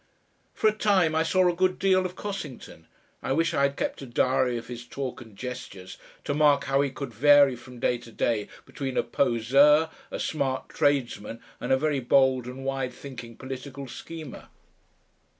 [0.55, 2.87] For a time I saw a good deal of Cossington
[3.21, 6.81] I wish I had kept a diary of his talk and gestures, to mark how
[6.81, 11.77] he could vary from day to day between a POSEUR, a smart tradesman, and a
[11.77, 14.47] very bold and wide thinking political schemer.